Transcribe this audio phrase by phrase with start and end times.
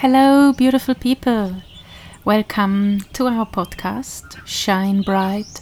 [0.00, 1.56] Hello, beautiful people.
[2.24, 5.60] Welcome to our podcast, Shine Bright,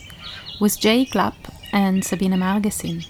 [0.60, 1.36] with Jay Glapp
[1.72, 3.06] and Sabina Margesin.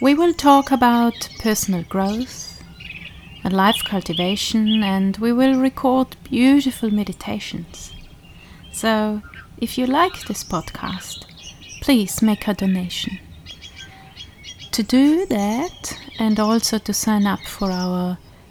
[0.00, 2.62] We will talk about personal growth
[3.42, 7.92] and life cultivation, and we will record beautiful meditations.
[8.70, 9.20] So,
[9.60, 11.24] if you like this podcast,
[11.80, 13.18] please make a donation.
[14.70, 18.16] To do that, and also to sign up for our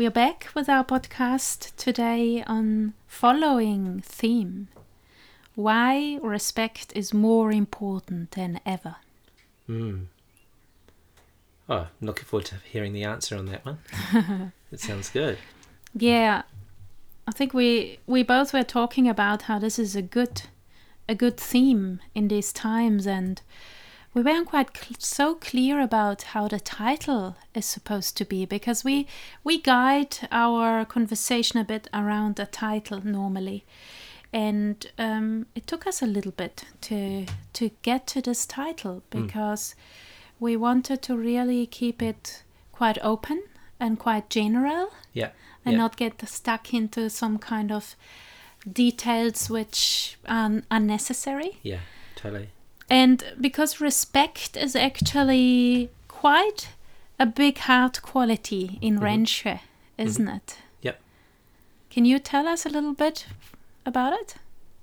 [0.00, 4.68] we are back with our podcast today on following theme.
[5.54, 8.96] Why respect is more important than ever.
[9.68, 10.06] Mm.
[11.68, 14.52] Oh, I'm looking forward to hearing the answer on that one.
[14.72, 15.36] it sounds good.
[15.94, 16.44] Yeah.
[17.28, 20.44] I think we we both were talking about how this is a good
[21.10, 23.42] a good theme in these times and
[24.12, 28.84] we weren't quite cl- so clear about how the title is supposed to be because
[28.84, 29.06] we
[29.44, 33.64] we guide our conversation a bit around the title normally
[34.32, 39.74] and um, it took us a little bit to to get to this title because
[39.74, 39.74] mm.
[40.40, 43.42] we wanted to really keep it quite open
[43.78, 45.30] and quite general yeah
[45.64, 45.78] and yeah.
[45.78, 47.94] not get stuck into some kind of
[48.70, 51.80] details which are unnecessary yeah
[52.14, 52.50] totally
[52.90, 56.70] and because respect is actually quite
[57.20, 59.04] a big heart quality in mm-hmm.
[59.96, 60.36] Isn't mm-hmm.
[60.36, 60.58] it?
[60.82, 61.00] Yep.
[61.88, 63.26] Can you tell us a little bit
[63.86, 64.34] about it?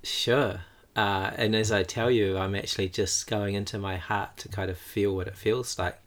[0.02, 0.60] Sure.
[0.96, 4.70] Uh, and as I tell you, I'm actually just going into my heart to kind
[4.70, 5.98] of feel what it feels like.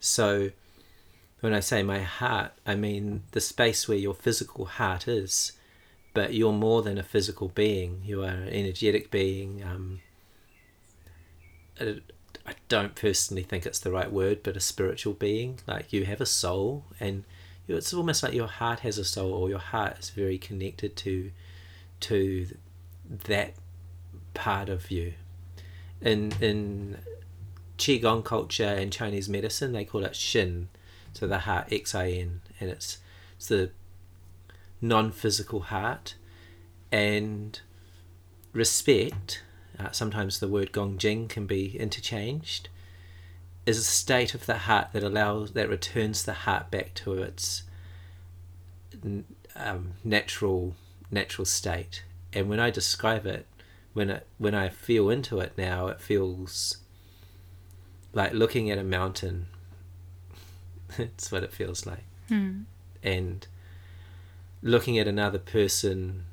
[0.00, 0.50] So
[1.40, 5.52] when I say my heart, I mean the space where your physical heart is,
[6.14, 8.00] but you're more than a physical being.
[8.04, 9.62] You are an energetic being.
[9.62, 10.00] Um,
[11.80, 15.60] I don't personally think it's the right word, but a spiritual being.
[15.66, 17.24] Like you have a soul, and
[17.68, 21.32] it's almost like your heart has a soul, or your heart is very connected to
[22.00, 22.46] to
[23.08, 23.54] that
[24.34, 25.14] part of you.
[26.00, 26.98] In in
[27.78, 30.66] qigong culture and Chinese medicine, they call it Xin,
[31.12, 32.98] so the heart X I N, and it's
[33.36, 33.70] it's the
[34.80, 36.14] non-physical heart,
[36.92, 37.60] and
[38.52, 39.42] respect
[39.78, 42.68] uh, sometimes the word gongjing can be interchanged,
[43.64, 47.64] is a state of the heart that allows that returns the heart back to its
[49.56, 50.74] um, natural
[51.10, 52.04] natural state.
[52.32, 53.46] And when I describe it,
[53.92, 56.78] when it when I feel into it now, it feels
[58.12, 59.46] like looking at a mountain.
[60.98, 62.62] it's what it feels like, hmm.
[63.02, 63.46] and
[64.62, 66.24] looking at another person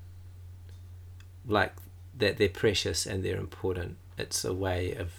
[1.46, 1.74] like
[2.18, 3.98] that they're precious and they're important.
[4.18, 5.12] It's a way of,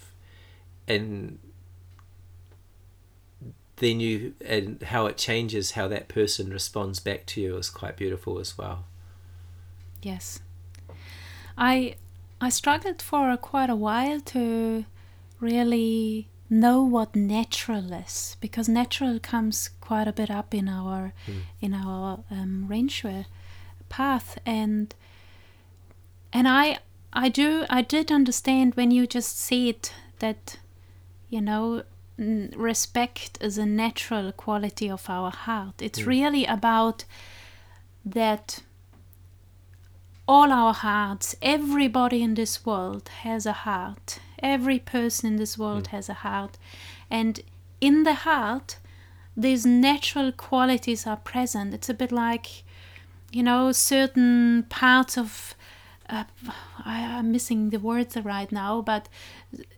[0.87, 1.39] and
[3.77, 7.97] then you and how it changes how that person responds back to you is quite
[7.97, 8.85] beautiful as well.
[10.01, 10.39] Yes,
[11.57, 11.95] I
[12.39, 14.85] I struggled for quite a while to
[15.39, 21.41] really know what natural is because natural comes quite a bit up in our mm.
[21.59, 23.25] in our um, Renshui
[23.89, 24.93] path and
[26.35, 26.79] and I
[27.13, 30.57] I do I did understand when you just said that
[31.29, 31.83] you know
[32.17, 35.81] respect is a natural quality of our heart.
[35.81, 36.07] It's mm.
[36.07, 37.05] really about
[38.05, 38.63] that
[40.27, 44.19] all our hearts, everybody in this world has a heart.
[44.39, 45.91] Every person in this world mm.
[45.91, 46.57] has a heart.
[47.09, 47.39] And
[47.79, 48.77] in the heart,
[49.37, 51.73] these natural qualities are present.
[51.73, 52.63] It's a bit like,
[53.31, 55.54] you know, certain parts of
[56.09, 56.25] uh,
[56.83, 59.09] I am missing the words right now, but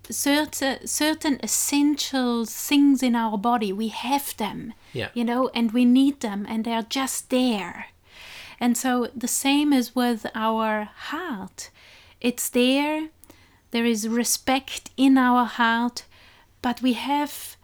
[0.10, 5.10] certain certain essential things in our body we have them, yeah.
[5.14, 7.88] you know, and we need them, and they're just there.
[8.60, 11.70] And so the same is with our heart.
[12.20, 13.10] It's there.
[13.72, 16.06] There is respect in our heart,
[16.62, 17.57] but we have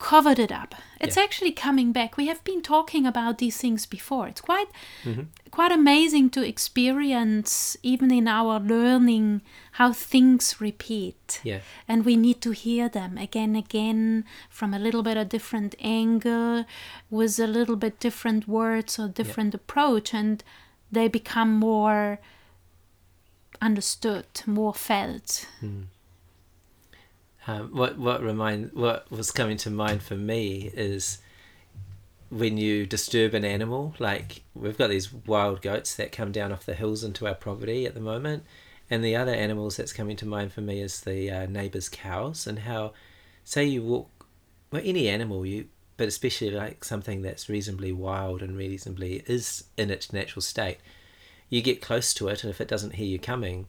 [0.00, 0.74] covered it up.
[0.98, 1.22] It's yeah.
[1.22, 2.16] actually coming back.
[2.16, 4.26] We have been talking about these things before.
[4.26, 4.68] It's quite
[5.04, 5.24] mm-hmm.
[5.50, 9.42] quite amazing to experience even in our learning
[9.72, 11.40] how things repeat.
[11.44, 11.60] Yeah.
[11.86, 16.64] And we need to hear them again again from a little bit a different angle
[17.10, 19.60] with a little bit different words or different yeah.
[19.60, 20.42] approach and
[20.90, 22.18] they become more
[23.60, 25.46] understood, more felt.
[27.50, 31.18] Um, what what remind what was coming to mind for me is
[32.28, 33.94] when you disturb an animal.
[33.98, 37.86] Like we've got these wild goats that come down off the hills into our property
[37.86, 38.44] at the moment,
[38.88, 42.46] and the other animals that's coming to mind for me is the uh, neighbours' cows
[42.46, 42.92] and how,
[43.42, 44.26] say you walk,
[44.70, 45.66] well any animal you,
[45.96, 50.78] but especially like something that's reasonably wild and reasonably is in its natural state,
[51.48, 53.66] you get close to it, and if it doesn't hear you coming,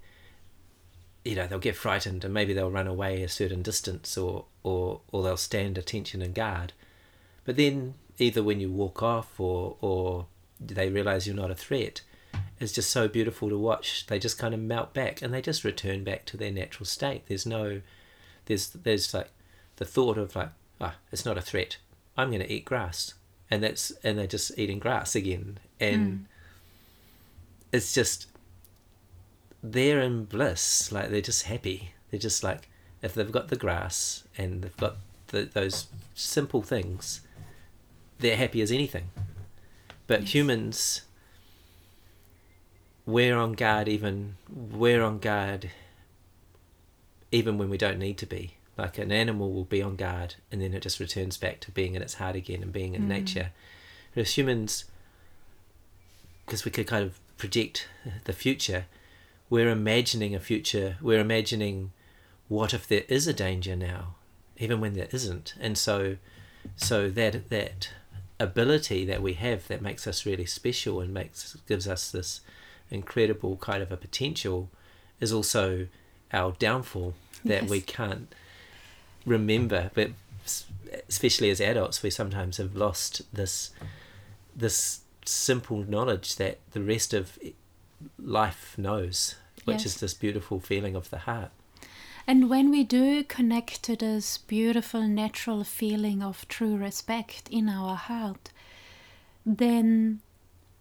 [1.23, 5.01] you know they'll get frightened and maybe they'll run away a certain distance or or
[5.11, 6.73] or they'll stand attention and guard.
[7.45, 10.27] But then either when you walk off or or
[10.59, 12.01] they realize you're not a threat
[12.61, 14.05] it's just so beautiful to watch.
[14.05, 17.23] They just kind of melt back and they just return back to their natural state.
[17.27, 17.81] There's no
[18.45, 19.31] there's there's like
[19.77, 21.77] the thought of like ah it's not a threat.
[22.15, 23.15] I'm going to eat grass.
[23.49, 25.57] And that's and they're just eating grass again.
[25.79, 26.27] And
[27.71, 28.27] it's just
[29.63, 30.91] they're in bliss.
[30.91, 31.93] Like they're just happy.
[32.09, 32.67] They're just like
[33.01, 34.97] if they've got the grass and they've got
[35.27, 37.21] the, those simple things,
[38.19, 39.09] they're happy as anything.
[40.07, 40.31] But Yes.
[40.33, 41.01] humans,
[43.05, 43.87] we're on guard.
[43.87, 45.71] Even we're on guard.
[47.31, 48.55] Even when we don't need to be.
[48.77, 51.93] Like an animal will be on guard, and then it just returns back to being
[51.93, 53.07] in its heart again and being in Mm.
[53.07, 53.51] nature.
[54.13, 54.85] Whereas humans,
[56.45, 57.87] because we could kind of project
[58.23, 58.85] the future,
[59.51, 61.91] we're imagining a future we're imagining
[62.47, 64.15] what if there is a danger now
[64.61, 65.55] even when there isn't.
[65.59, 66.17] And so
[66.75, 67.89] so that that
[68.39, 72.41] ability that we have that makes us really special and makes gives us this
[72.89, 74.69] incredible kind of a potential
[75.19, 75.87] is also
[76.31, 78.33] our downfall that we can't
[79.25, 79.89] remember.
[79.95, 80.11] But
[81.09, 83.71] especially as adults we sometimes have lost this
[84.55, 87.39] this simple knowledge that the rest of
[88.19, 89.85] life knows, which Yes.
[89.85, 91.51] is this beautiful feeling of the heart.
[92.27, 97.95] And when we do connect to this beautiful natural feeling of true respect in our
[97.95, 98.51] heart,
[99.45, 100.21] then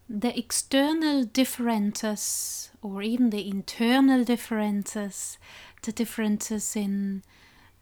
[0.09, 5.39] the external differences or even the internal differences,
[5.83, 7.23] the differences in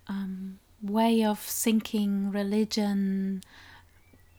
[0.06, 3.42] um, way of thinking, religion,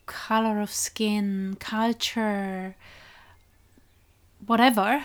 [0.06, 2.75] color of skin, culture,
[4.45, 5.03] whatever.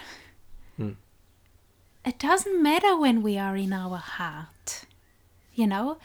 [2.05, 4.85] It doesn't matter when we are in our heart,
[5.55, 5.99] you know,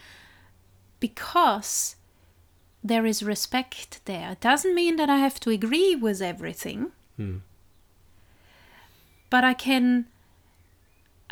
[0.98, 1.96] because
[2.82, 4.32] there is respect there.
[4.32, 7.38] It doesn't mean that I have to agree with everything, Hmm.
[9.28, 10.06] but I can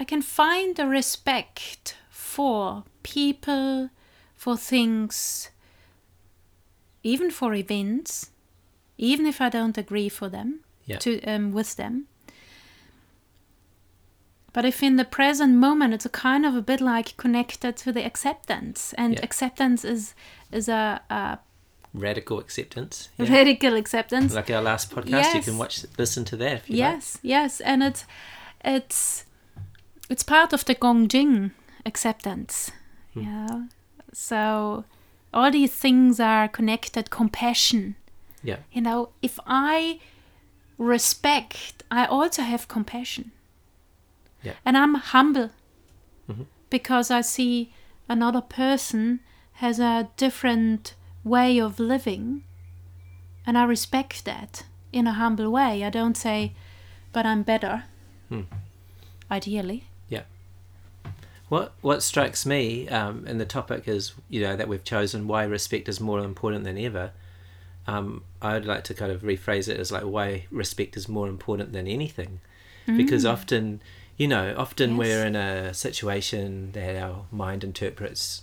[0.01, 3.91] I can find a respect for people,
[4.37, 5.51] for things,
[7.03, 8.31] even for events,
[8.97, 10.99] even if I don't agree for them Yeah.
[10.99, 12.07] to um, with them.
[14.53, 17.93] But if in the present moment it's a kind of a bit like connected to
[17.93, 19.21] the acceptance, and Yeah.
[19.23, 20.15] acceptance is
[20.53, 21.39] is a, a
[21.95, 23.09] Radical acceptance.
[23.19, 23.33] Yeah.
[23.33, 24.35] radical acceptance.
[24.35, 27.83] Like our last podcast, you can watch, listen to that if you yes, yes, and
[27.83, 28.05] it's
[28.65, 29.25] it's
[30.11, 31.51] it's part of the Gongjing
[31.87, 32.71] acceptance.
[33.15, 33.21] Hmm.
[33.23, 33.63] Yeah.
[34.13, 34.85] So
[35.33, 37.11] all these things are connected.
[37.11, 37.95] Compassion.
[38.43, 38.59] Yeah.
[38.73, 39.99] You know, if I
[40.79, 43.33] respect, I also have compassion.
[44.43, 44.55] Yeah.
[44.65, 45.51] And I'm humble
[46.29, 46.47] Mhm.
[46.71, 47.73] because I see
[48.09, 49.21] another person
[49.55, 52.45] has a different way of living
[53.47, 55.85] and I respect that in a humble way.
[55.85, 56.53] I don't say,
[57.13, 57.85] but I'm better.
[58.29, 58.43] Hmm.
[59.31, 59.85] Ideally.
[60.09, 60.23] Yeah.
[61.49, 65.45] What what strikes me, um, and the topic is you know that we've chosen why
[65.45, 67.13] respect is more important than ever.
[67.87, 71.73] Um, I'd like to kind of rephrase it as like why respect is more important
[71.73, 72.41] than anything,
[72.87, 73.81] because often,
[74.19, 74.99] you know, often Yes.
[74.99, 78.43] we're in a situation that our mind interprets,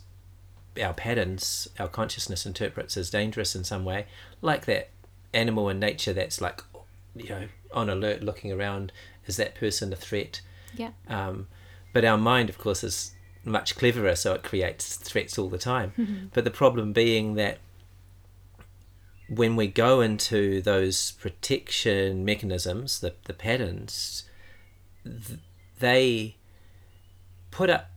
[0.82, 4.08] our patterns, our consciousness interprets as dangerous in some way,
[4.42, 4.90] like that
[5.34, 6.64] animal in nature that's like,
[7.16, 8.92] you know, on alert, looking around.
[9.28, 10.42] Is that person a threat?
[10.76, 10.92] Yeah.
[11.08, 11.48] Um,
[11.94, 13.12] but our mind, of course, is
[13.44, 16.30] much cleverer, so it creates threats all the time.
[16.34, 17.60] But the problem being that
[19.28, 24.24] when we go into those protection mechanisms, the, the patterns,
[25.04, 25.40] th-
[25.80, 26.36] they
[27.52, 27.92] put up.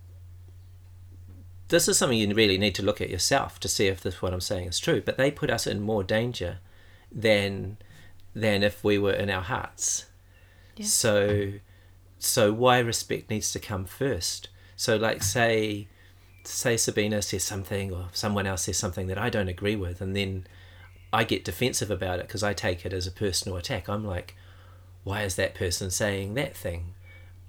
[1.68, 4.32] This is something you really need to look at yourself to see if this what
[4.32, 5.02] I'm saying is true.
[5.04, 6.58] But they put us in more danger
[7.12, 7.76] than
[8.34, 10.06] than if we were in our hearts.
[10.76, 10.86] Yeah.
[10.86, 11.52] So
[12.18, 14.48] so why respect needs to come first.
[14.76, 15.88] So like say
[16.44, 20.16] say Sabina says something or someone else says something that I don't agree with and
[20.16, 20.46] then
[21.12, 23.88] I get defensive about it because I take it as a personal attack.
[23.88, 24.34] I'm like,
[25.04, 26.94] why is that person saying that thing?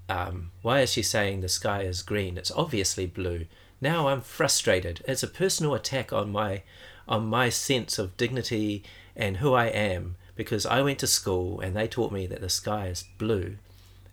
[0.09, 2.37] Um, why is she saying the sky is green?
[2.37, 3.45] It's obviously blue.
[3.79, 5.01] Now I'm frustrated.
[5.07, 6.63] It's a personal attack on my
[7.07, 8.83] on my sense of dignity
[9.15, 12.49] and who I am because I went to school and they taught me that the
[12.49, 13.57] sky is blue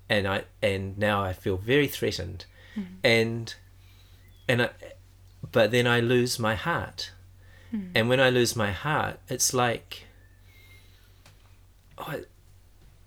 [0.09, 2.45] and I and now I feel very threatened
[2.76, 2.87] Mm.
[3.05, 3.55] and
[4.49, 4.71] and I,
[5.50, 7.11] but then I lose my heart
[7.75, 7.91] Mm.
[7.95, 10.05] and when I lose my heart it's like
[11.99, 12.21] oh,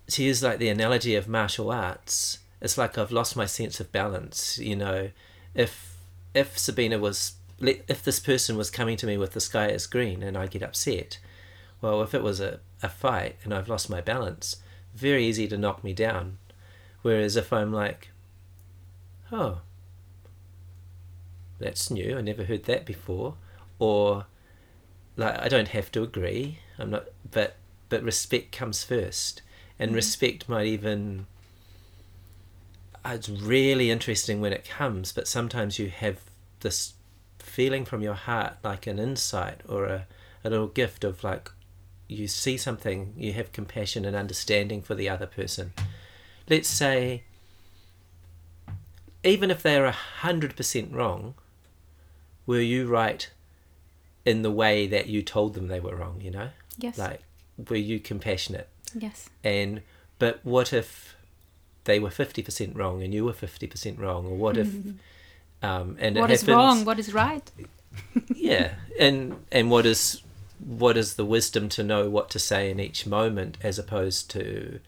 [0.07, 3.91] to use like the analogy of martial arts it's like I've lost my sense of
[3.91, 5.11] balance you know.
[5.55, 5.97] If
[6.33, 10.23] if Sabina was if this person was coming to me with the sky is green
[10.23, 11.19] and I get upset
[11.81, 14.57] well if it was a, a fight and I've lost my balance
[14.95, 16.37] very easy to knock me down.
[17.01, 18.09] Whereas if I'm like
[19.31, 19.61] oh
[21.59, 23.35] that's new I never heard that before
[23.77, 24.25] or
[25.17, 27.55] like I don't have to agree I'm not but
[27.89, 29.41] but respect comes first.
[29.77, 29.95] And Mhm.
[29.95, 31.25] respect might even
[33.05, 36.17] Uh, it's really interesting when it comes but sometimes you have
[36.59, 36.93] this
[37.39, 40.05] feeling from your heart like an insight or a,
[40.43, 41.49] a little gift of like
[42.07, 45.71] you see something you have compassion and understanding for the other person
[46.49, 47.23] let's say
[49.23, 51.33] even if they're a hundred percent wrong
[52.45, 53.29] were you right
[54.25, 56.97] in the way that you told them they were wrong you know Yes.
[56.97, 57.21] like
[57.69, 59.29] were you compassionate yes.
[59.43, 59.81] and
[60.17, 61.15] but what if
[61.89, 64.67] they were 50% wrong and you were 50% wrong or what if
[65.69, 66.85] um and What is happens, wrong?
[66.85, 67.47] What is right?
[68.49, 68.67] yeah
[68.99, 69.19] and
[69.51, 70.21] and what is
[70.83, 74.79] what is the wisdom to know what to say in each moment as opposed to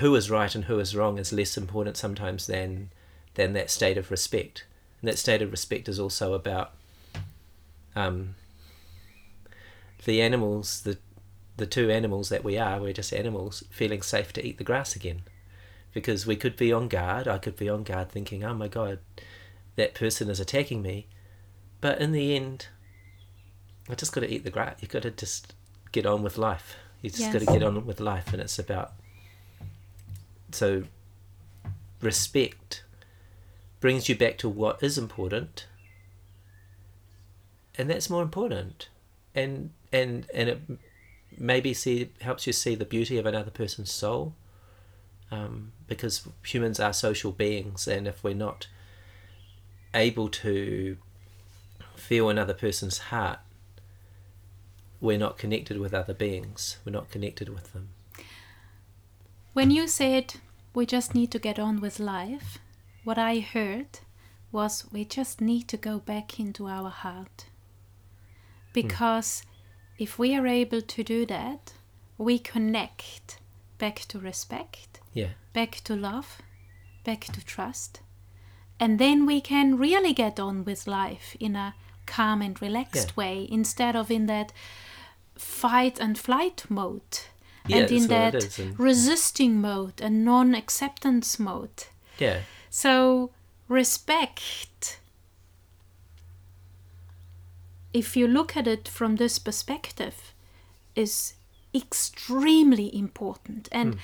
[0.00, 2.90] who is right and who is wrong is less important sometimes than
[3.34, 4.64] than that state of respect
[5.00, 6.72] and that state of respect is also about
[7.94, 8.34] um
[10.04, 10.96] the animals the
[11.56, 14.96] the two animals that we are we're just animals feeling safe to eat the grass
[14.96, 15.20] again
[15.92, 17.26] because we could be on guard.
[17.28, 18.98] I could be on guard thinking oh my god
[19.76, 21.06] that person is attacking me.
[21.80, 22.66] But in the end,
[23.88, 24.76] I just got to eat the grass.
[24.80, 25.54] You got to just
[25.92, 26.76] get on with life.
[27.00, 28.92] You just got to get on with life, and it's about
[30.52, 30.84] so
[32.02, 32.84] respect
[33.80, 35.66] brings you back to what is important,
[37.76, 38.90] and that's more important,
[39.34, 40.60] and and and it
[41.38, 44.34] maybe see helps you see the beauty of another person's soul,
[45.30, 48.66] um, because humans are social beings, and if we're not
[49.94, 50.96] able to
[51.94, 53.38] feel another person's heart,
[55.00, 56.78] we're not connected with other beings.
[56.84, 57.90] We're not connected with them.
[59.52, 60.34] When you said
[60.74, 62.58] we just need to get on with life,
[63.04, 64.00] what I heard
[64.52, 67.46] was we just need to go back into our heart.
[68.72, 69.42] Because
[69.98, 71.72] if we are able to do that,
[72.18, 73.38] we connect
[73.78, 76.40] back to respect, Yeah, back to love,
[77.04, 78.00] back to trust.
[78.78, 81.74] And then we can really get on with life in a
[82.06, 83.14] calm and relaxed Yeah.
[83.16, 84.52] way instead of in that
[85.36, 87.18] fight and flight mode
[87.66, 91.84] Yeah, and in that's what it that and- resisting mode and non acceptance mode.
[92.18, 92.40] yeah,
[92.70, 93.30] So,
[93.68, 94.98] respect,
[97.92, 100.32] if you look at it from this perspective,
[100.94, 101.34] is
[101.74, 103.68] extremely important.
[103.72, 104.00] And hmm.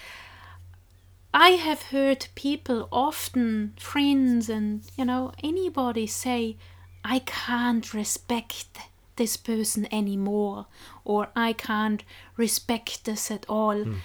[1.38, 6.56] I have heard people often, friends, and you know, anybody say,
[7.04, 8.78] I can't respect
[9.16, 10.64] this person anymore,
[11.04, 12.02] or I can't
[12.38, 13.84] respect this at all.
[13.84, 13.96] Hmm.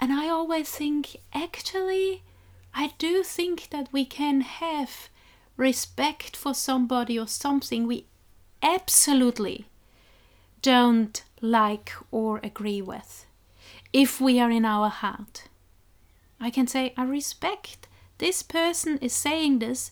[0.00, 2.22] And I always think, actually,
[2.74, 5.10] I do think that we can have
[5.58, 8.06] respect for somebody or something we
[8.62, 9.66] absolutely
[10.62, 13.26] don't like or agree with
[13.92, 15.48] if we are in our heart.
[16.42, 19.90] I can say, I respect this person is saying this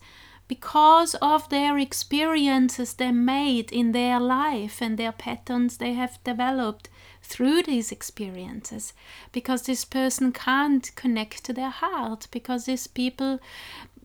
[0.48, 6.88] because of their experiences they made in their life and their patterns they have developed
[7.22, 8.92] through these experiences.
[9.30, 13.38] Because this person can't connect to their heart, because these people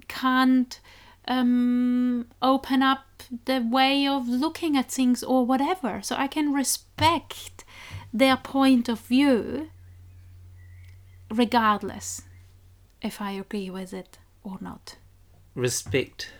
[0.07, 0.79] can't
[1.27, 6.01] um, open up the way of looking at things or whatever.
[6.03, 7.63] So I can respect
[8.13, 9.69] their point of view
[11.31, 12.21] regardless
[13.05, 14.97] if I agree with it or not.
[15.53, 16.31] respect.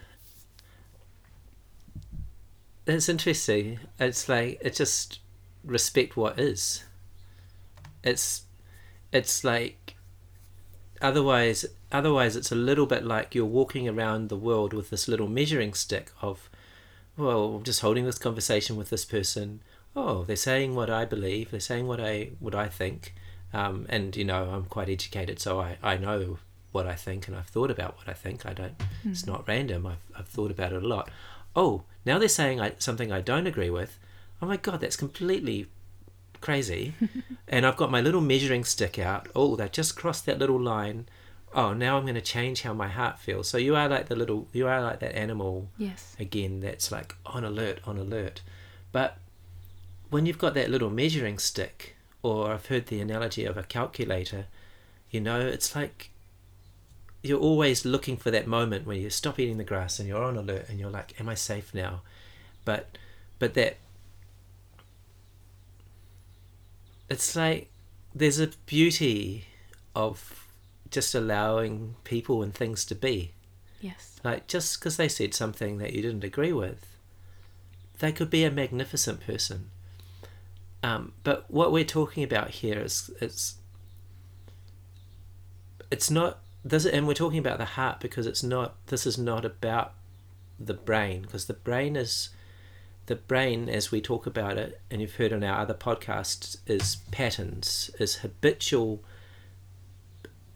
[2.87, 3.79] It's interesting.
[3.99, 5.19] It's like it's just
[5.63, 6.83] respect what is.
[8.03, 8.43] It's
[9.11, 9.95] it's like
[11.01, 15.27] otherwise otherwise it's a little bit like you're walking around the world with this little
[15.27, 16.49] measuring stick of
[17.17, 19.61] well, just holding this conversation with this person.
[19.95, 21.51] Oh, they're saying what I believe.
[21.51, 23.13] They're saying what I what I think.
[23.53, 26.39] Um, and you know, I'm quite educated, so I, I know
[26.75, 28.45] what I think and I've thought about what I think.
[28.45, 28.77] I don't.
[28.77, 29.11] Mm.
[29.11, 29.87] It's not random.
[29.87, 31.09] I've I've thought about it a lot.
[31.55, 33.97] Oh, now they're saying I, something I don't agree with.
[34.41, 35.67] Oh my god, that's completely
[36.41, 36.93] crazy.
[37.47, 39.27] and I've got my little measuring stick out.
[39.33, 41.07] Oh, they just crossed that little line.
[41.53, 43.47] Oh, now I'm going to change how my heart feels.
[43.47, 45.69] So you are like the little, you are like that animal.
[45.77, 46.13] Yes.
[46.19, 48.41] Again, that's like on alert, on alert.
[48.91, 49.17] But
[50.09, 54.47] when you've got that little measuring stick, or I've heard the analogy of a calculator,
[55.09, 56.11] you know, it's like
[57.25, 60.37] you're always looking for that moment when you stop eating the grass and you're on
[60.37, 62.01] alert and you're like, "Am I safe now?"
[62.65, 62.97] But
[63.39, 63.77] but that
[67.09, 67.71] it's like
[68.13, 69.45] there's a beauty
[69.95, 70.47] of
[70.91, 73.31] just allowing people and things to be.
[73.81, 74.19] Yes.
[74.23, 76.95] Like just because they said something that you didn't agree with,
[77.99, 79.71] they could be a magnificent person.
[80.83, 83.55] Um, but what we're talking about here is it's
[85.89, 88.75] it's not this, and we're talking about the heart because it's not.
[88.87, 89.93] This is not about
[90.59, 92.29] the brain because the brain is
[93.05, 96.97] the brain, as we talk about it, and you've heard on our other podcasts, is
[97.11, 99.03] patterns, is habitual.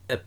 [0.10, 0.18] Uh,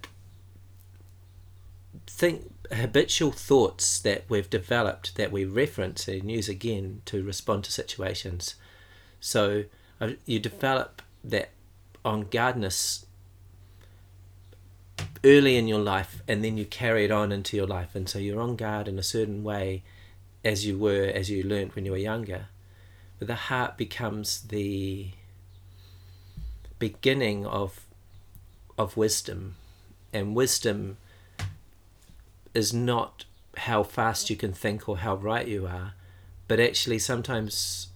[2.07, 7.73] think habitual thoughts that we've developed that we reference and use again to respond to
[7.73, 8.55] situations.
[9.19, 9.65] So
[10.01, 11.51] uh, you develop that
[12.05, 13.07] on guardness
[15.25, 18.19] early in your life and then you carry it on into your life and so
[18.19, 19.83] you're on guard in a certain way
[20.45, 22.47] as you were as you learned when you were younger.
[23.19, 25.11] But the heart becomes the
[26.79, 27.87] beginning of
[28.77, 29.55] of wisdom.
[30.13, 30.99] And wisdom
[32.55, 33.25] is not
[33.57, 35.95] how fast you can think or how right you are
[36.49, 37.89] but actually sometimes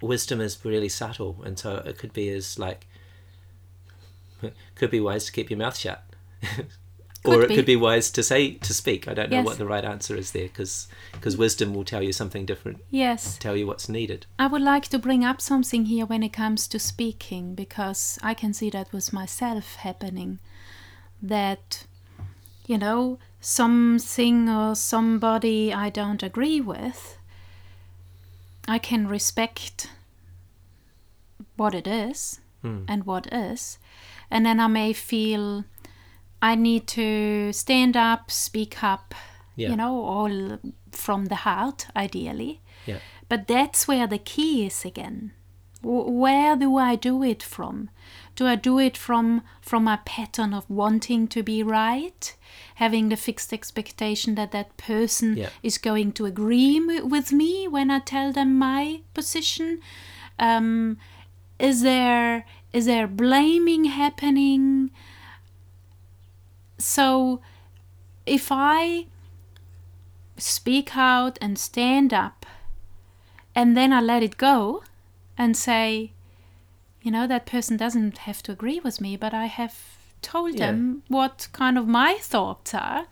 [0.00, 2.86] wisdom is really subtle and so it could be as like
[4.74, 6.02] could be wise to keep your mouth shut
[7.24, 7.54] or it be.
[7.54, 9.06] could be wise to say to speak.
[9.06, 9.46] I don't know yes.
[9.46, 12.78] what the right answer is there because because wisdom will tell you something different.
[12.90, 14.26] Yes, tell you what's needed.
[14.38, 18.34] I would like to bring up something here when it comes to speaking because I
[18.34, 20.38] can see that with myself happening.
[21.22, 21.86] That
[22.66, 27.18] you know something or somebody I don't agree with.
[28.66, 29.90] I can respect
[31.56, 32.84] what it is hmm.
[32.88, 33.78] and what is,
[34.30, 35.64] and then I may feel
[36.42, 39.14] I need to stand up, speak up,
[39.56, 39.70] yeah.
[39.70, 40.58] you know, all
[40.92, 42.60] from the heart, ideally.
[42.86, 42.98] Yeah.
[43.28, 45.32] But that's where the key is again.
[45.82, 47.88] Where do I do it from?
[48.36, 52.36] Do I do it from from a pattern of wanting to be right,
[52.74, 55.48] having the fixed expectation that that person yeah.
[55.62, 59.80] is going to agree with me when I tell them my position?
[60.38, 60.98] Um,
[61.58, 64.90] is there is there blaming happening?
[66.80, 67.40] So
[68.26, 69.06] if I
[70.36, 72.46] speak out and stand up
[73.54, 74.82] and then I let it go
[75.36, 76.12] and say,
[77.02, 79.76] you know, that person doesn't have to agree with me, but I have
[80.22, 80.66] told yeah.
[80.66, 83.06] them what kind of my thoughts are.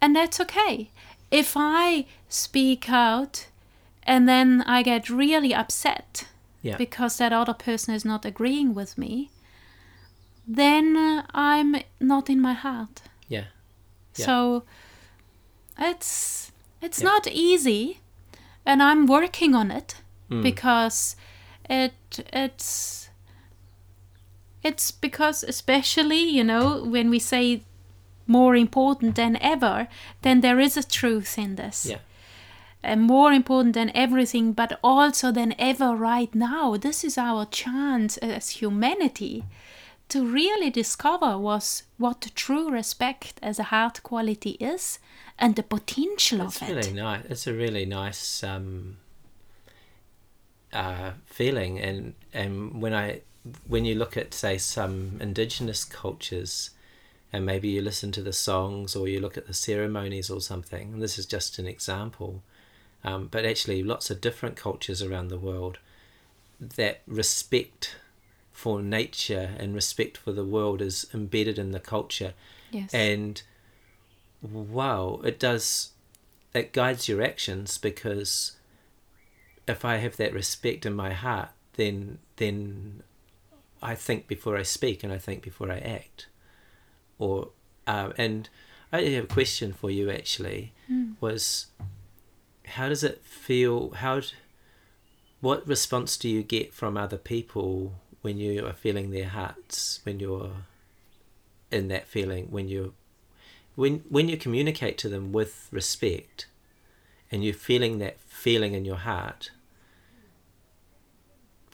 [0.00, 0.90] And that's okay.
[1.30, 3.48] If I speak out
[4.04, 6.28] and then I get really upset
[6.62, 6.76] yeah.
[6.76, 9.30] because that other person is not agreeing with me,
[10.48, 13.02] then uh, I'm not in my heart.
[13.28, 13.44] Yeah.
[14.16, 14.26] yeah.
[14.26, 14.64] So
[15.78, 17.04] it's it's yeah.
[17.04, 18.00] not easy,
[18.64, 19.96] and I'm working on it
[20.30, 20.42] mm.
[20.42, 21.16] because
[21.68, 21.92] it
[22.32, 23.10] it's
[24.64, 27.62] it's because especially you know when we say
[28.26, 29.88] more important than ever,
[30.22, 31.86] then there is a truth in this.
[31.86, 31.98] Yeah.
[32.82, 36.76] And more important than everything, but also than ever right now.
[36.76, 39.44] This is our chance as humanity
[40.08, 44.98] to really discover was what true respect as a heart quality is
[45.38, 46.74] and the potential That's of it.
[46.74, 47.24] Really nice.
[47.28, 48.96] It's a really nice um,
[50.72, 53.22] uh, feeling, and and when I
[53.66, 56.70] when you look at say some indigenous cultures,
[57.32, 60.94] and maybe you listen to the songs or you look at the ceremonies or something.
[60.94, 62.42] And this is just an example,
[63.04, 65.78] um, but actually lots of different cultures around the world
[66.60, 67.96] that respect
[68.58, 72.34] for nature and respect for the world is embedded in the culture.
[72.72, 72.92] Yes.
[72.92, 73.40] And
[74.42, 75.92] wow, it does,
[76.52, 78.56] it guides your actions because
[79.68, 83.04] if I have that respect in my heart, then, then
[83.80, 86.26] I think before I speak and I think before I act.
[87.16, 87.50] Or,
[87.86, 88.48] uh, and
[88.92, 91.14] I have a question for you actually mm.
[91.20, 91.66] was
[92.66, 93.90] how does it feel?
[93.90, 94.20] How,
[95.40, 100.18] what response do you get from other people when you are feeling their hearts, when
[100.20, 100.50] you're
[101.70, 102.94] in that feeling, when you
[103.76, 106.46] when when you communicate to them with respect,
[107.30, 109.50] and you're feeling that feeling in your heart,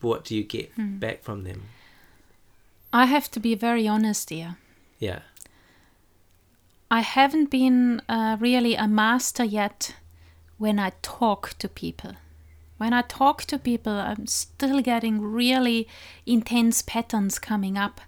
[0.00, 0.98] what do you get Hmm.
[0.98, 1.62] back from them?
[2.92, 4.56] I have to be very honest here.
[4.98, 5.20] Yeah,
[6.90, 9.96] I haven't been uh, really a master yet
[10.58, 12.12] when I talk to people.
[12.76, 15.88] When I talk to people, I'm still getting really
[16.26, 18.00] intense patterns coming up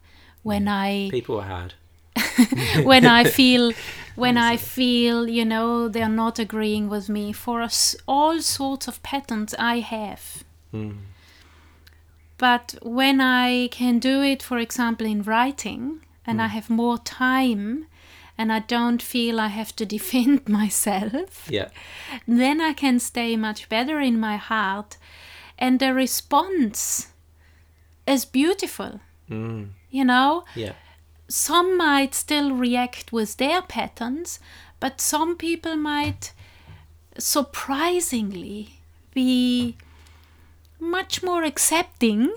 [0.42, 1.74] when I people are hard.
[2.83, 3.72] when I feel
[4.14, 9.02] when I feel you know they're not agreeing with me for us all sorts of
[9.02, 10.44] patterns I have.
[10.72, 10.96] Mm.
[12.38, 17.87] But when I can do it, for example, in writing, and I have more time,
[18.38, 21.68] and I don't feel I have to defend myself, Yeah,
[22.27, 24.96] then I can stay much better in my heart,
[25.59, 27.09] and the response
[28.07, 29.01] is beautiful.
[29.31, 29.68] mm.
[29.90, 30.75] You know, yeah,
[31.29, 34.38] some might still react with their patterns,
[34.81, 36.33] but some people might
[37.18, 38.81] surprisingly
[39.14, 39.77] be
[40.79, 42.33] much more accepting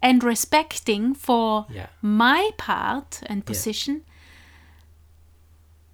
[0.00, 4.02] and respecting for yeah, my part and position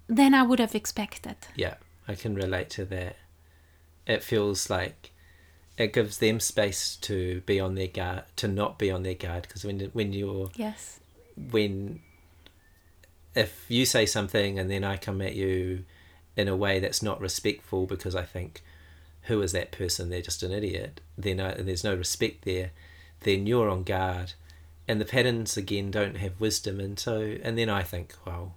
[0.07, 1.35] than I would have expected.
[1.55, 1.75] yeah.
[2.07, 3.15] I can relate to that.
[4.05, 5.11] It feels like
[5.75, 9.41] it gives them space to be on their guard, to not be on their guard,
[9.43, 10.99] because when when you're Yes.
[11.35, 12.01] when
[13.33, 15.83] if you say something and then I come at you
[16.37, 18.61] in a way that's not respectful because I think
[19.23, 22.71] who is that person they're just an idiot then I, and there's no respect there
[23.21, 24.33] then you're on guard
[24.87, 28.55] and the patterns again don't have wisdom and so and then I think well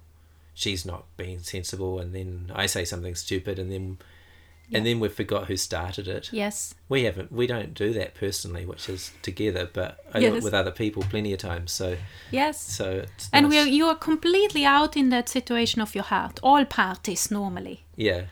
[0.59, 3.97] she's not being sensible and then I say something stupid and then
[4.71, 6.75] and then we forgot who started it Yes.
[6.89, 10.43] we haven't we don't do that personally which is together but I Yes.
[10.43, 11.97] with other people plenty of times so
[12.31, 12.55] Yes.
[12.79, 13.51] so it's And nice.
[13.65, 16.39] we're, you are completely out in that situation of your heart.
[16.43, 17.77] All parties normally.
[17.95, 18.23] yeah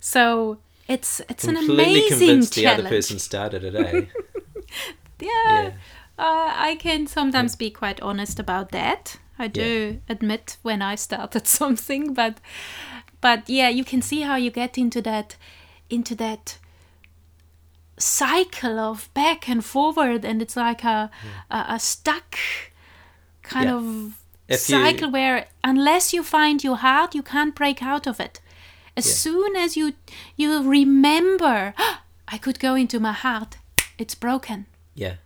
[0.00, 3.92] So it's it's an completely amazing convinced the other person started it eh
[5.20, 5.28] yeah,
[5.62, 5.70] yeah
[6.16, 9.18] Uh, I can sometimes be quite honest about that.
[9.38, 12.38] I do admit when I started something, but
[13.20, 15.36] but yeah, you can see how you get into that
[15.90, 16.58] into that
[17.98, 21.28] cycle of back and forward, and it's like a hmm.
[21.56, 22.36] a, a stuck
[23.42, 23.76] kind Yeah.
[23.76, 23.84] of
[24.48, 28.40] If you- cycle where unless you find your heart, you can't break out of it.
[28.96, 29.14] As Yeah.
[29.14, 29.92] soon as you
[30.36, 31.74] you remember,
[32.34, 33.56] I could go into my heart,
[33.98, 34.66] it's broken.
[34.96, 35.16] yeah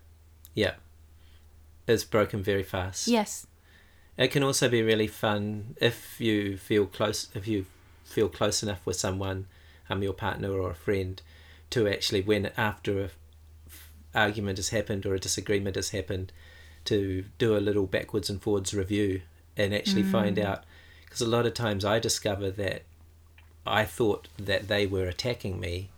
[0.55, 0.75] yeah
[1.87, 3.47] it's broken very fast Yes.
[4.19, 7.65] It can also be really fun if you feel close if you
[8.05, 9.47] feel close enough with someone
[9.89, 11.23] um your partner or a friend
[11.71, 13.11] to actually when after a
[13.67, 16.33] f- argument has happened or a disagreement has happened
[16.85, 19.21] to do a little backwards and forwards review
[19.57, 20.65] and actually find out.
[21.05, 22.83] Because a lot of times I discover that
[23.67, 25.91] I thought that they were attacking me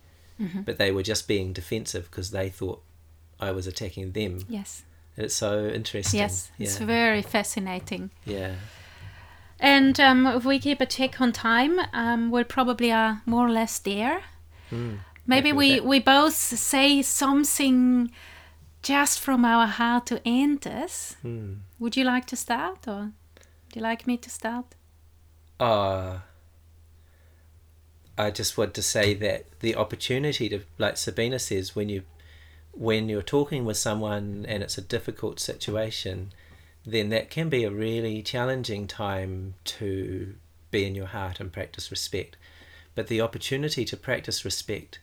[0.65, 2.83] but they were just being defensive because they thought
[3.39, 4.47] I was attacking them.
[4.49, 4.83] Yes.
[5.17, 6.51] It's so interesting Yes.
[6.59, 8.11] It's very fascinating.
[8.25, 8.55] yeah
[9.61, 13.51] And um, if we keep a check on time, um, we're probably are more or
[13.51, 14.23] less there.
[15.27, 15.85] Maybe we, that.
[15.85, 18.11] we both say something
[18.83, 21.17] just from our heart to end this.
[21.23, 21.55] Hmm.
[21.79, 24.65] Would you like to start or would you like me to start?
[25.59, 26.21] Uh,
[28.17, 32.03] I just want to say that the opportunity to, like Sabina says, when you
[32.73, 36.33] when you're talking with someone and it's a difficult situation,
[36.85, 40.35] then that can be a really challenging time to
[40.71, 42.37] be in your heart and practice respect.
[42.95, 45.01] But the opportunity to practice respect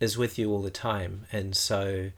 [0.00, 2.10] is with you all the time, and so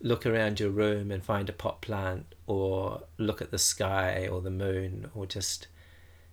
[0.00, 4.40] look around your room and find a pot plant, or look at the sky or
[4.40, 5.68] the moon, or just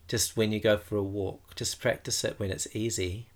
[0.10, 3.28] just when you go for a walk just practice it when it's easy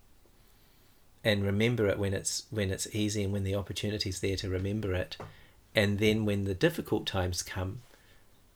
[1.24, 4.94] and remember it when it's when it's easy and when the opportunity's there to remember
[4.94, 5.18] it.
[5.76, 7.82] And then when the difficult times come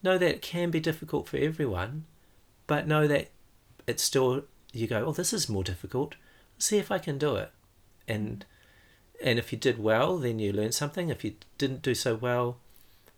[0.04, 2.06] know that it can be difficult for everyone
[2.68, 3.30] but know that
[3.88, 6.16] it's still you go oh this is more difficult.
[6.60, 7.52] See if i can do it.
[8.08, 8.46] And
[9.24, 11.10] and if you did well then you learn something.
[11.10, 12.58] If you didn't do so well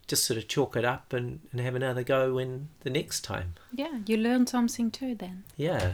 [0.08, 3.54] just sort of chalk it up and, and have another go when the next time.
[3.72, 5.44] Yeah, you learn something too then.
[5.56, 5.94] yeah.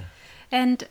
[0.51, 0.87] And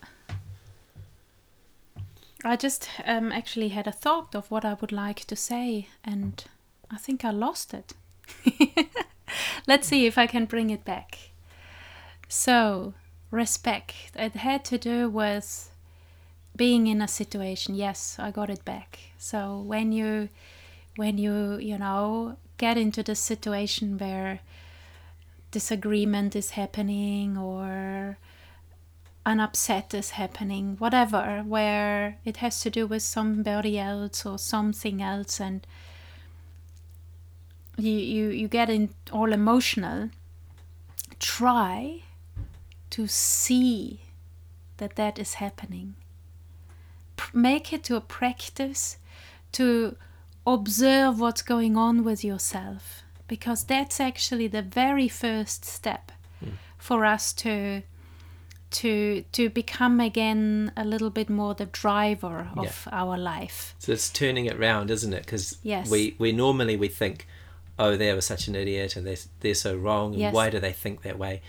[2.45, 6.45] I just um, actually had a thought of what I would like to say, and
[6.91, 7.95] I think I lost it.
[9.67, 11.31] Let's see if I can bring it back.
[12.29, 12.95] So,
[13.31, 13.95] respect.
[14.15, 15.71] It had to do with
[16.57, 17.75] being in a situation.
[17.75, 18.99] Yes, I got it back.
[19.19, 20.29] So when you
[20.97, 24.41] when you you know get into the situation where
[25.51, 28.19] disagreement is happening or
[29.27, 35.01] an upset is happening, whatever, where it has to do with somebody else or something
[35.03, 35.67] else, and
[37.77, 40.11] you you, you get in all emotional,
[41.19, 42.03] try
[42.91, 44.01] to see
[44.77, 45.95] that that is happening.
[47.17, 48.99] P- make it to a practice
[49.53, 49.97] to
[50.47, 56.51] observe what's going on with yourself because that's actually the very first step hmm.
[56.77, 57.83] for us to
[58.75, 64.11] to to become again a little bit more the driver of our life So it's
[64.11, 65.25] turning it round, isn't it?
[65.25, 65.89] Because Yes.
[65.91, 67.27] we, we normally we think,
[67.79, 70.35] oh, they were such an idiot and they're, they're so wrong and Yes.
[70.35, 71.41] why do they think that way?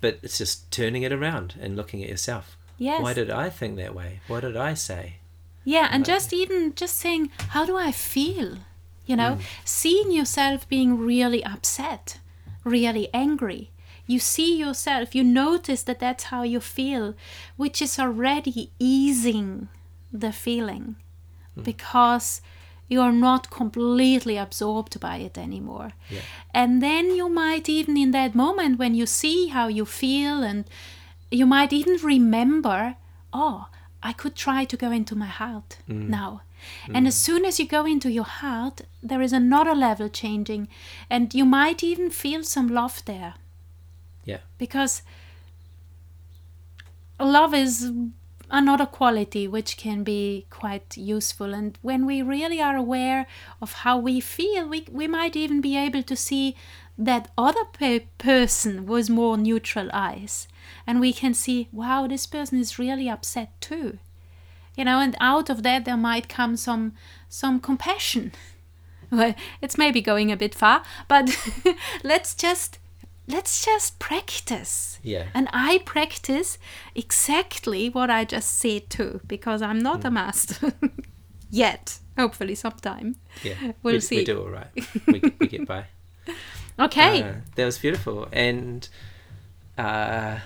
[0.00, 2.56] But it's just turning it around and looking at yourself.
[2.78, 4.20] yes Why did I think that way?
[4.28, 5.04] What did I say?
[5.66, 8.58] yeah and just even just saying how do i feel
[9.06, 9.40] you know mm.
[9.64, 12.18] seeing yourself being really upset
[12.64, 13.70] really angry
[14.06, 17.14] you see yourself you notice that that's how you feel
[17.56, 19.68] which is already easing
[20.12, 20.96] the feeling
[21.58, 21.64] mm.
[21.64, 22.40] because
[22.88, 25.92] you're not completely absorbed by it anymore.
[26.10, 26.20] Yeah.
[26.52, 30.64] and then you might even in that moment when you see how you feel and
[31.30, 32.96] you might even remember
[33.32, 33.68] oh
[34.02, 36.08] i could try to go into my heart mm.
[36.08, 36.42] now.
[36.86, 36.96] Mm.
[36.96, 40.68] And as soon as you go into your heart there is another level changing
[41.10, 43.34] and you might even feel some love there
[44.24, 44.38] Yeah.
[44.58, 45.02] because
[47.20, 47.92] love is
[48.50, 51.54] another quality which can be quite useful.
[51.54, 53.26] And when we really are aware
[53.60, 56.54] of how we feel we, we might even be able to see
[56.96, 60.46] that other pe- person was more neutral eyes.
[60.86, 63.98] And we can see wow this person is really upset too.
[64.76, 66.92] You know and out of that there might come some
[67.28, 68.32] some compassion.
[69.10, 71.30] Well it's maybe going a bit far but
[72.02, 72.78] let's just
[73.26, 75.26] let's just practice Yeah.
[75.34, 76.58] and i practice
[76.94, 80.72] exactly what i just said too because i'm not a master
[81.50, 83.72] yet hopefully sometime Yeah.
[83.82, 84.16] We'll we, see.
[84.18, 84.70] We do all right.
[85.06, 85.84] We, get- we get by.
[86.78, 88.28] okay Uh, that was beautiful.
[88.32, 88.88] And
[89.78, 90.38] uh,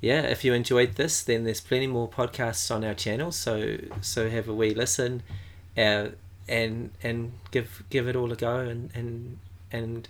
[0.00, 3.30] yeah, if you enjoyed this, then there's plenty more podcasts on our channel.
[3.32, 5.22] So so have a wee listen,
[5.76, 6.08] uh,
[6.48, 8.58] and and give give it all a go.
[8.58, 9.38] And and
[9.70, 10.08] and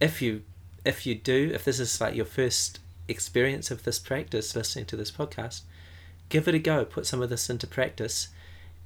[0.00, 0.42] if you
[0.84, 4.96] if you do, if this is like your first experience of this practice, listening to
[4.96, 5.62] this podcast,
[6.28, 6.84] give it a go.
[6.84, 8.28] Put some of this into practice.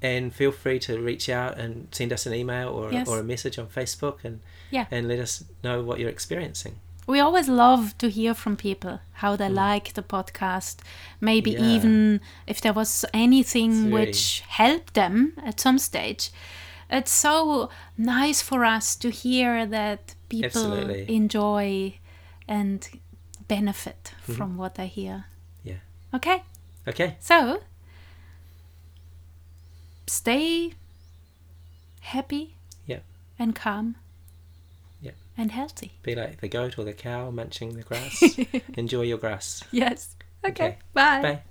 [0.01, 3.09] And feel free to reach out and send us an email or, Yes.
[3.09, 4.39] or a message on Facebook and
[4.71, 6.77] yeah and let us know what you're experiencing.
[7.09, 10.77] we always love to hear from people how they like the podcast
[11.21, 11.59] maybe Mm.
[11.59, 11.75] Yeah.
[11.77, 16.31] even if there was anything very- which helped them at some stage
[16.91, 21.15] it's so nice for us to hear that people Absolutely.
[21.15, 21.95] enjoy
[22.47, 22.89] and
[23.49, 25.25] benefit from what they hear
[25.65, 25.69] Mm-hmm.
[25.71, 25.77] Yeah.
[26.15, 26.43] okay
[26.87, 27.17] Okay.
[27.21, 27.61] so
[30.07, 30.73] stay
[32.01, 32.55] happy
[32.87, 33.01] Yeah.
[33.39, 33.97] and calm
[35.01, 35.13] Yeah.
[35.37, 38.23] and healthy Be like the goat or the cow munching the grass.
[38.77, 39.63] Enjoy your grass.
[39.71, 40.77] yes okay, Okay.
[40.95, 41.23] bye.
[41.23, 41.43] Bye.